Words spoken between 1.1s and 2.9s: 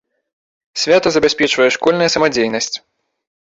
забяспечвае школьная самадзейнасць.